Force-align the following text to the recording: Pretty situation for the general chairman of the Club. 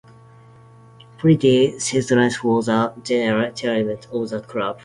Pretty 1.19 1.77
situation 1.77 2.31
for 2.41 2.63
the 2.63 2.91
general 3.03 3.51
chairman 3.51 3.99
of 4.11 4.29
the 4.31 4.41
Club. 4.41 4.79